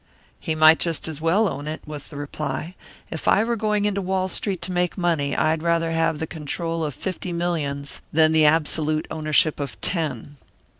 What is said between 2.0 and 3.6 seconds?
the reply. "If I were